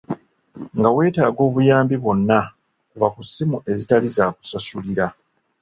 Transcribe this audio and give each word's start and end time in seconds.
Nga 0.77 0.89
weetaaga 0.95 1.41
obuyambi 1.47 1.95
bwonna, 2.03 2.39
kuba 2.91 3.07
ku 3.13 3.21
ssimu 3.27 3.57
ezitali 3.71 4.07
za 4.15 4.25
kusasulira. 4.35 5.05